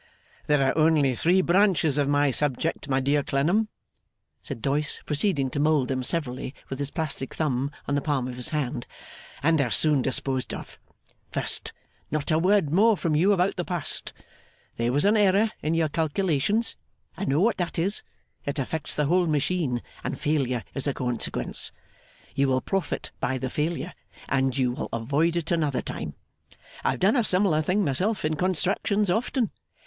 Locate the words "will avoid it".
24.57-25.51